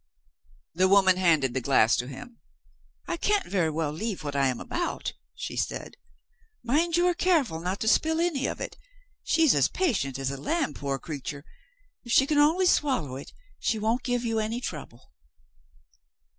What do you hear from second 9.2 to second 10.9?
She's as patient as a lamb,